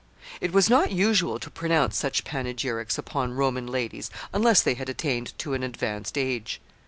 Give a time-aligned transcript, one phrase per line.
[0.41, 5.37] It was not usual to pronounce such panegyrics upon Roman ladies unless they had attained
[5.37, 6.59] to an advanced age.